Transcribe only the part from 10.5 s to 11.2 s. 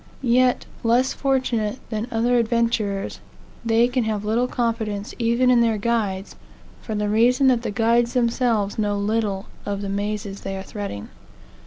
are threading.